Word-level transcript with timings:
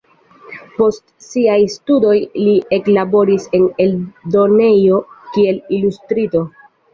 Post 0.77 1.03
siaj 1.25 1.57
studoj 1.73 2.15
li 2.45 2.55
eklaboris 2.77 3.45
en 3.59 3.67
eldonejo 3.85 5.03
kiel 5.37 5.61
ilustristo. 5.81 6.45